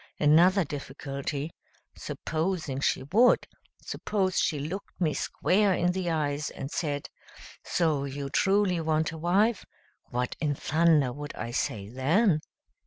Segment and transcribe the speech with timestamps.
[0.19, 1.51] Another difficulty:
[1.95, 3.45] Supposing she would;
[3.83, 7.07] suppose she looked me square in the eyes and said,
[7.63, 9.63] 'So you truly want a wife?'
[10.05, 12.39] what in thunder would I say then?